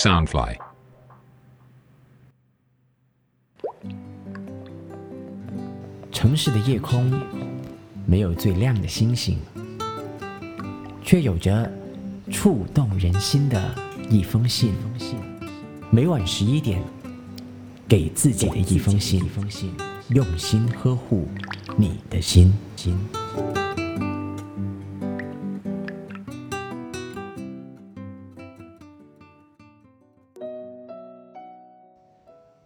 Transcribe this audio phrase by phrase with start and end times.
[0.00, 0.56] Soundfly。
[6.10, 7.12] 城市的夜空
[8.06, 9.38] 没有最亮的星星，
[11.04, 11.70] 却有着
[12.32, 13.62] 触动人心的
[14.08, 14.72] 一封信。
[15.90, 16.82] 每晚十一点，
[17.86, 19.22] 给自己的一封信，
[20.08, 21.28] 用心呵护
[21.76, 22.50] 你的心。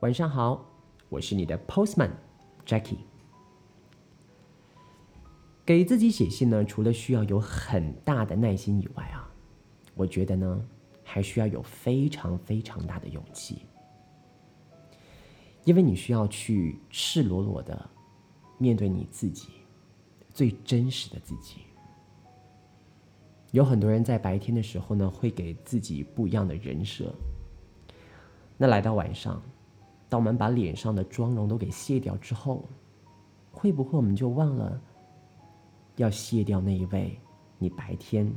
[0.04, 0.62] 晚上好，
[1.08, 2.10] 我是你的 Postman
[2.66, 2.98] Jackie。
[5.64, 9.26] 给自己写信呢，除了需要有很大的耐心以外啊，
[9.94, 10.62] 我觉得呢，
[11.02, 13.62] 还需要有非常非常大的勇气，
[15.64, 17.88] 因为你需要去赤裸裸的
[18.58, 19.48] 面对你自己
[20.34, 21.62] 最真实的自己。
[23.52, 27.10] 有很多人在白天的时候呢，会给自己不一样的人设，
[28.58, 29.40] 那来到晚上，
[30.08, 32.64] 当我们把脸上的妆容都给卸掉之后，
[33.50, 34.80] 会不会我们就忘了？
[35.96, 37.18] 要卸掉那一位
[37.58, 38.28] 你白天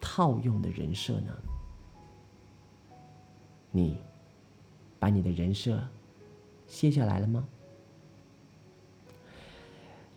[0.00, 1.36] 套用的人设呢？
[3.70, 3.98] 你
[4.98, 5.80] 把你的人设
[6.66, 7.46] 卸下来了吗？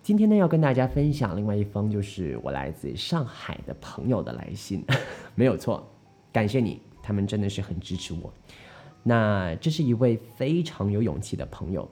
[0.02, 4.84] 今天呢，要跟大家分享另外一封，就是我来自上海的朋友的来信，
[5.36, 5.86] 没有错，
[6.32, 8.34] 感谢你，他们真的是很支持我。
[9.04, 11.88] 那这是一位非常有勇气的朋友，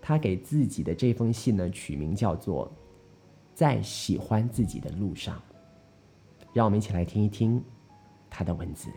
[0.00, 2.72] 他给自己的这封信呢，取名叫做。
[3.54, 5.42] 在喜欢自己的路上，
[6.52, 7.60] 让我们一起来听一听
[8.30, 8.88] 他的文字。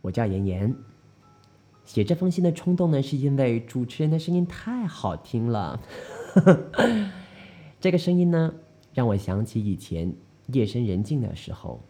[0.00, 0.72] 我叫妍妍，
[1.84, 5.80] 写这封信的冲动呢，是因为主持人的声音太好听了。
[7.80, 8.54] 这个声音呢，
[8.94, 10.14] 让我想起以前
[10.52, 11.82] 夜深人静的时候，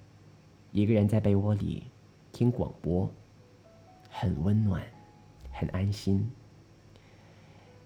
[0.72, 1.84] 一个人在被窝里
[2.32, 3.10] 听广播，
[4.08, 4.82] 很温暖，
[5.50, 6.30] 很安心。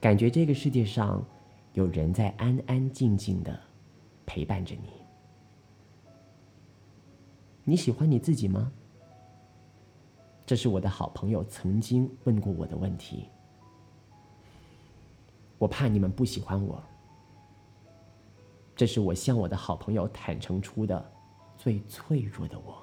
[0.00, 1.25] 感觉这个世界上
[1.72, 3.59] 有人在安安静静的
[4.26, 4.91] 陪伴着你。
[7.64, 8.70] 你喜欢你自己吗？
[10.44, 13.30] 这是我的好朋友曾经问过我的问题。
[15.56, 16.82] 我怕你们不喜欢我。
[18.76, 21.12] 这是我向我的好朋友坦诚出的
[21.56, 22.82] 最脆弱的我。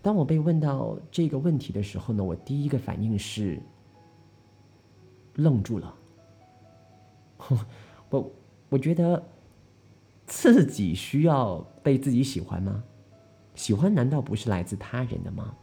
[0.00, 3.60] 当我被问到这个问题的时候呢，我第一个反应是
[5.34, 5.94] 愣住了。
[8.10, 8.30] 我
[8.68, 9.22] 我觉得
[10.26, 12.82] 自己需要被自己喜欢吗？
[13.54, 15.54] 喜欢难道不是来自他人的吗？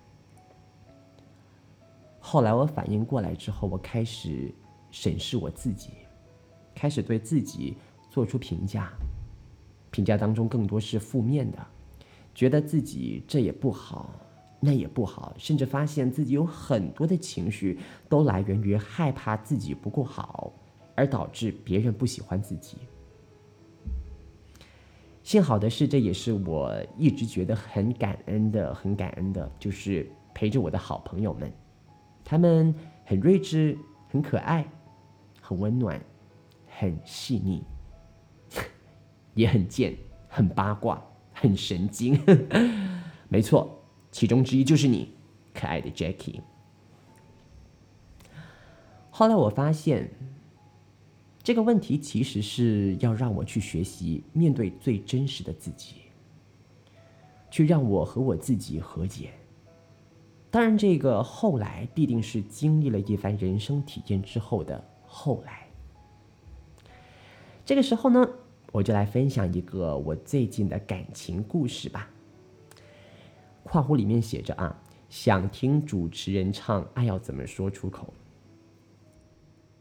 [2.20, 4.54] 后来我反应过来之后，我开始
[4.92, 5.90] 审视我自己，
[6.76, 7.76] 开始对自己
[8.10, 8.94] 做出评价，
[9.92, 11.58] 评价当中更多是负面的，
[12.34, 14.10] 觉得自己这也不好。
[14.62, 17.80] 那也不好，甚至发现自己有很多的情绪
[18.10, 20.52] 都来源于害怕自己不够好，
[20.96, 22.76] 而导致别人不喜欢自己。
[25.24, 31.50] 幸好的是，这也是我一直觉得很感恩的，很感恩的，就是陪着我的好朋友们，
[32.26, 32.76] 他们
[33.06, 33.78] 很睿智，
[34.10, 34.68] 很可爱，
[35.40, 35.98] 很温暖，
[36.68, 37.64] 很细腻，
[39.34, 39.96] 也很贱，
[40.28, 41.04] 很八卦，
[41.34, 42.20] 很神经。
[43.30, 43.76] 没错。
[44.12, 45.14] 其中之一就是你，
[45.54, 46.42] 可爱的 Jackie。
[49.12, 50.10] 后来我发现，
[51.44, 55.96] 这个问题其实是要让我去学习面对最真实的自己，
[57.52, 59.30] 去让我和我自己和解。
[60.50, 65.68] 当然，这个后来必定是经历了一番人生体验之后的后来。
[67.64, 68.28] 这个时候呢，
[68.72, 72.10] 我就来分享一个我最近的感情故事吧。
[73.64, 74.76] 括弧里面写着啊，
[75.10, 78.06] 想听主持人唱《爱要怎么说出口》。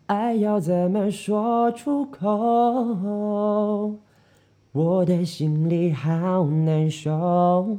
[0.07, 3.99] 爱要怎么说出口？
[4.73, 7.77] 我的心里好难受。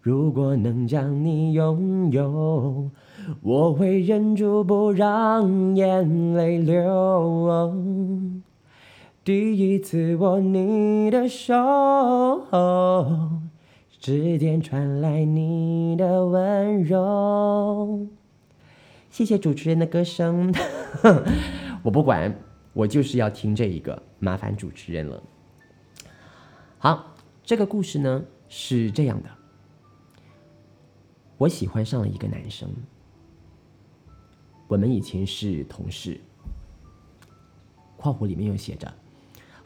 [0.00, 2.90] 如果能将你拥有，
[3.42, 7.74] 我会忍住不让眼泪流。
[9.26, 11.52] 第一次握你的手。
[13.98, 18.06] 指尖传来你的温柔，
[19.10, 20.54] 谢谢主持人的歌声，
[21.82, 22.32] 我不管，
[22.72, 25.20] 我就是要听这一个，麻烦主持人了。
[26.78, 27.12] 好，
[27.42, 29.28] 这个故事呢是这样的，
[31.36, 32.72] 我喜欢上了一个男生，
[34.68, 36.20] 我们以前是同事。
[37.96, 38.94] 括弧里面又写着，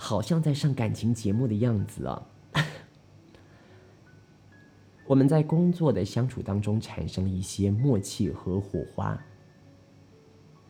[0.02, 2.26] 好像在上感情节目的样子啊。
[5.06, 9.23] 我们在工作的相处当中产生了一些默契和火花，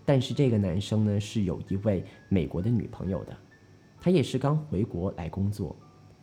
[0.05, 3.37] 但是这个男生呢是有一位美国的女朋友的，
[4.01, 5.77] 他也是刚回国来工作，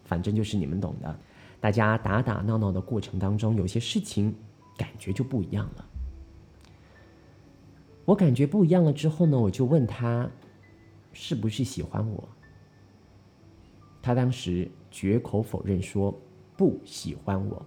[0.04, 1.19] 反正就是你们懂的。
[1.62, 4.36] 大家打打闹闹的过程当中，有些事情
[4.77, 5.86] 感觉就不一样了。
[8.04, 10.30] 我感觉不一样了之后呢，我就问他
[11.13, 12.27] 是不是喜欢我，
[14.07, 16.18] 他当时绝口否认说
[16.56, 17.65] 不喜欢我。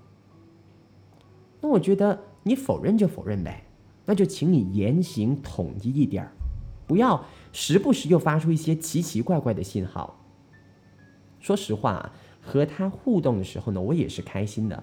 [1.60, 3.62] 那我觉得你否认就否认呗，
[4.06, 6.32] 那就请你言行统一一点儿，
[6.86, 7.22] 不要
[7.52, 10.18] 时不时又发出一些奇奇怪怪的信号。
[11.40, 12.10] 说实话，
[12.40, 14.82] 和他互动的时候呢，我也是开心的，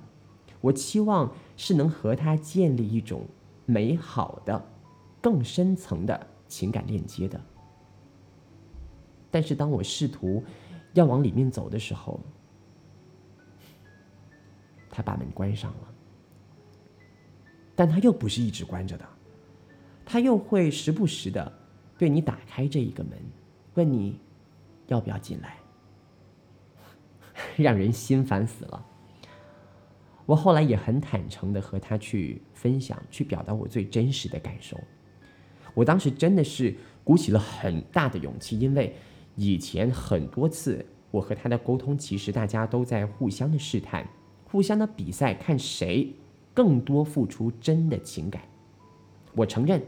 [0.61, 3.25] 我期望是能和他建立一种
[3.65, 4.63] 美好的、
[5.19, 7.41] 更深层的情感链接的。
[9.31, 10.43] 但是当我试图
[10.93, 12.19] 要往里面走的时候，
[14.89, 15.87] 他把门关上了。
[17.75, 19.07] 但他又不是一直关着的，
[20.03, 21.51] 他又会时不时的
[21.97, 23.11] 对你打开这一个门，
[23.75, 24.19] 问你
[24.87, 25.57] 要不要进来，
[27.55, 28.85] 让人心烦死了。
[30.25, 34.75] 我后来也很坦诚的和他去分享，去表达我最真实的感受。
[35.75, 38.95] 我当时真的是鼓起了很大的勇气，因为
[39.37, 44.05] 以前很多次我和他的沟通，其实大家都在互相的试探，
[44.51, 46.13] 互相的比赛，看谁。
[46.53, 48.41] 更多付出真的情感，
[49.35, 49.79] 我承认，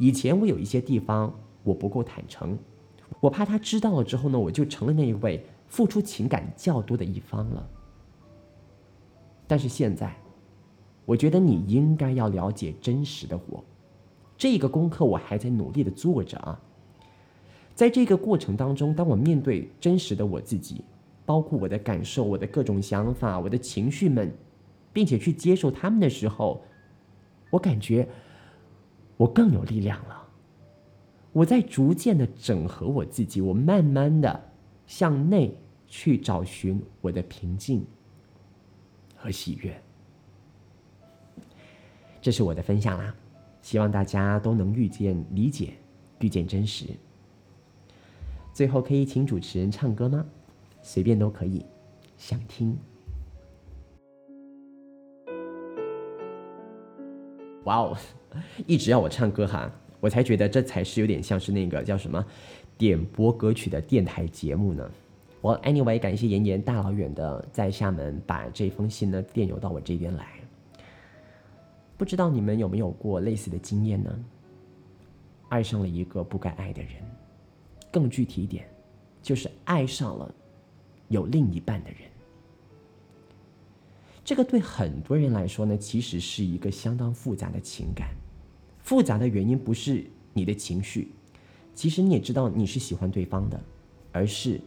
[0.00, 1.32] 以前我有一些地方
[1.62, 2.58] 我不够坦诚，
[3.20, 7.64] 我怕他知道了之后呢，我就成了那一位付出情感较多的一方了。
[9.46, 10.12] 但是现在，
[11.04, 13.62] 我觉得你应该要了解真实的我，
[14.36, 16.60] 这个功课我还在努力的做着啊。
[17.76, 20.82] 在这个过程当中，当我面对真实的我自己，
[21.24, 24.34] 包括我的感受、我的各种想法、我的情绪们。
[24.96, 26.64] 并且去接受他们的时候，
[27.50, 28.08] 我感觉
[29.18, 30.26] 我更有力量了。
[31.34, 34.42] 我在逐渐的整合我自己，我慢慢的
[34.86, 35.54] 向内
[35.86, 37.84] 去找寻我的平静
[39.14, 39.78] 和喜悦。
[42.22, 43.14] 这是我的分享啦，
[43.60, 45.74] 希望大家都能遇见理解，
[46.20, 46.86] 遇见真实。
[48.56, 50.24] 最后可以请主持人唱歌吗？
[50.80, 51.62] 随便都可以，
[52.16, 52.74] 想听。
[57.64, 57.94] 哇哦，
[58.66, 59.70] 一直要我唱歌哈，
[60.00, 62.24] 我才觉得这才是有点像是那个叫什么
[62.78, 64.90] 点播歌曲的电台节目呢。
[65.42, 70.28] 我 anyway 感谢妍妍大老远的在厦门把这封信呢电邮到我这边来。
[71.98, 74.18] 不知道你们有没有过类似的经验呢？
[75.50, 76.92] 爱上了一个不该爱的人，
[77.96, 78.68] 更具体一点，
[79.22, 80.34] 就是爱上了
[81.08, 82.00] 有另一半的人。
[84.22, 88.10] 这个对很多人来说呢，其实是一个相当复杂的情感。
[88.82, 90.04] 复杂的原因不是
[90.34, 91.10] 你的情绪，
[91.74, 93.58] 其实你也知道你是喜欢对方的，
[94.12, 94.60] 而是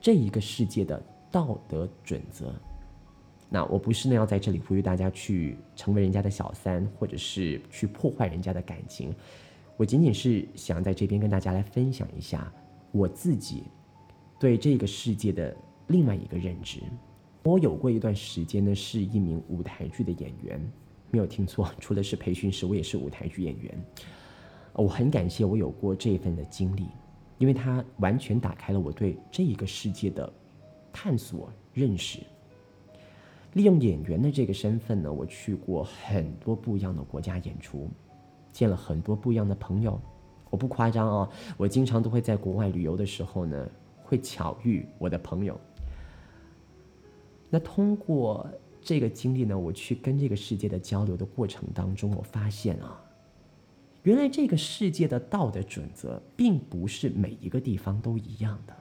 [0.00, 1.02] 这一个世界的
[1.32, 2.54] 道德准则。
[3.50, 9.12] 那我不是呢要在这里呼吁大家去成为人家的小三，或者是去破坏人家的感情。
[9.76, 12.52] 我仅仅是想在这边跟大家来分享一下
[12.92, 13.64] 我自己
[14.38, 15.56] 对这个世界的
[15.88, 16.80] 另外一个认知。
[17.42, 20.72] 我有过一段时间呢，是一名舞台剧的演员，
[21.10, 23.84] 没有听错，除了是培训师，我也是舞台剧演员。
[24.72, 26.86] 我很感谢我有过这份的经历，
[27.38, 30.32] 因为它完全打开了我对这一个世界的
[30.92, 32.20] 探索认识。
[33.52, 37.88] 利用演员的这个身份呢，我去过很多不一样的国家演出，
[38.54, 40.00] 见了很多不一样的朋友。
[40.48, 43.68] 我不夸张哦，我经常都会在国外旅游的时候呢，
[44.04, 45.60] 会巧遇我的朋友。
[47.50, 48.48] 那通过
[48.80, 53.02] 这个经历呢，我去跟这个世界的交流的过程当中，我发现啊，
[54.04, 58.74] 原来这个世界的道德准则并不是每一个地方都一样的，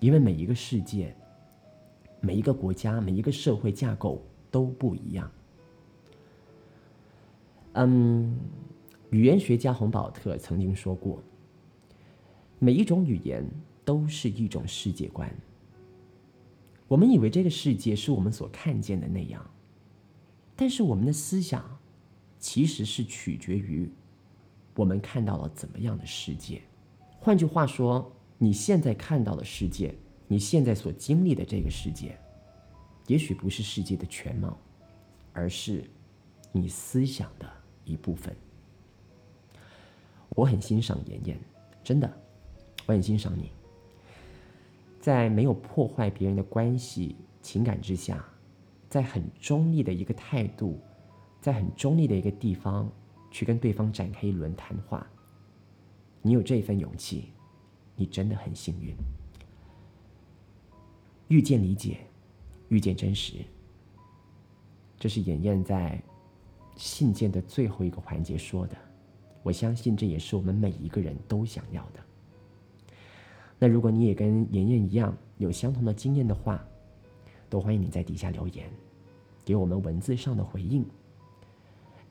[0.00, 1.14] 因为每一个世界、
[2.20, 4.20] 每一个国家、每一个社会架构
[4.50, 5.30] 都不一样。
[7.78, 8.34] 嗯，
[9.10, 11.22] 语言学家洪堡特曾经说过，
[12.58, 13.46] 每一种语言
[13.84, 15.30] 都是一种世界观。
[16.88, 19.44] 我们以为这个世界是我们所看见的那样，
[20.56, 21.78] 但是我们的思想
[22.38, 23.90] 其实是取决于
[24.74, 26.62] 我们看到了怎么样的世界。
[27.20, 29.94] 换句话说，你现在看到的世界，
[30.26, 32.18] 你现在所经历的这个世界，
[33.06, 34.58] 也许不是世界的全貌，
[35.34, 35.84] 而是
[36.52, 37.52] 你思想的
[37.86, 38.36] 一部分。
[40.30, 41.38] 我很欣赏妍妍，
[41.82, 42.12] 真的，
[42.84, 43.50] 我很欣赏你。
[45.00, 48.22] 在没有破坏别人的关系、情感之下，
[48.90, 50.78] 在很中立的一个态度，
[51.40, 52.90] 在很中立的一个地方
[53.30, 55.06] 去跟对方展开一轮谈话。
[56.22, 57.30] 你有这份勇气，
[57.94, 58.94] 你真的很幸运。
[61.28, 61.98] 遇见理解，
[62.68, 63.34] 遇见真实，
[64.98, 66.02] 这是妍妍在
[66.76, 68.76] 信件的最后一个环节说的。
[69.42, 72.00] 我相信这也是我们每一个人都想要的。
[73.58, 76.62] 那如果你也跟妍妍一样有相同的经验的话，
[77.48, 78.68] 都欢迎你在底下留言，
[79.44, 80.84] 给我们文字上的回应。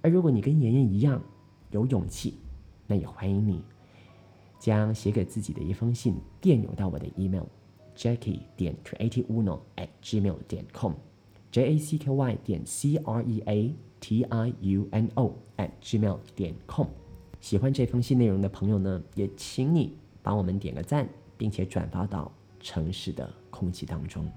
[0.01, 1.21] 而如果你跟妍妍一样
[1.71, 2.39] 有勇气，
[2.87, 3.63] 那也欢迎你。
[4.57, 7.43] 将写给自己的一封信电邮到我的 email
[7.95, 10.93] jackie 点 creativeuno at gmail 点 com
[11.55, 15.33] J A C K Y 点 c r e a t i u n o
[15.55, 16.85] at gmail 点 com。
[17.39, 21.07] 喜欢这封信内容的朋友呢，也请你帮我们点个赞，
[21.37, 24.29] 并且转发到城市的空气当中。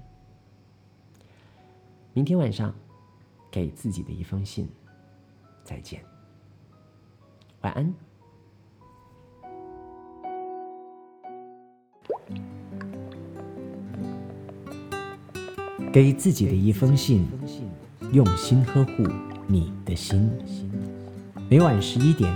[2.13, 2.73] 明天晚上，
[3.51, 4.69] 给自己的一封信，
[5.61, 6.01] 再见，
[7.59, 7.93] 晚安。
[15.91, 17.25] 给自己的一封信，
[18.11, 19.07] 用心呵护
[19.47, 20.29] 你的心。
[21.49, 22.31] 每晚十一点，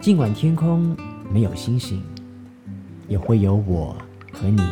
[0.00, 0.96] 尽管天空
[1.32, 2.00] 没有星星，
[3.08, 3.96] 也会有我
[4.32, 4.62] 和你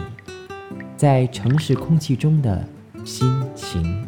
[0.97, 2.65] 在城市空气中的
[3.05, 4.07] 心情。